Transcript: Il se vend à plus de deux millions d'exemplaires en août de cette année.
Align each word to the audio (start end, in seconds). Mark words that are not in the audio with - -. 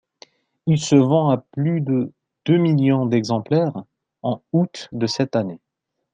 Il 0.65 0.79
se 0.79 0.95
vend 0.95 1.29
à 1.29 1.37
plus 1.51 1.79
de 1.79 2.11
deux 2.47 2.57
millions 2.57 3.05
d'exemplaires 3.05 3.83
en 4.23 4.41
août 4.51 4.89
de 4.93 5.05
cette 5.05 5.35
année. 5.35 5.59